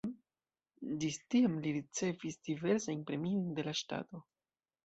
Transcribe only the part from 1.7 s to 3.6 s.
ricevis diversajn premiojn